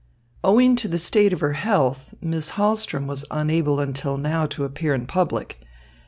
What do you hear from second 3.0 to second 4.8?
was unable until now to